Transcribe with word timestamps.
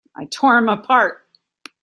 I 0.15 0.25
tore 0.25 0.57
him 0.57 0.67
apart! 0.67 1.27